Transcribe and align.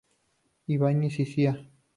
Ibáñez 0.65 1.19
y 1.19 1.25
Cía. 1.27 1.53